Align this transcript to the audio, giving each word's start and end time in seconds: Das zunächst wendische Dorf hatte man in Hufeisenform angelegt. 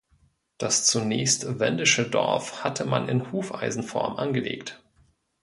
Das 0.57 0.87
zunächst 0.87 1.59
wendische 1.59 2.09
Dorf 2.09 2.63
hatte 2.63 2.85
man 2.85 3.07
in 3.07 3.31
Hufeisenform 3.31 4.15
angelegt. 4.15 4.81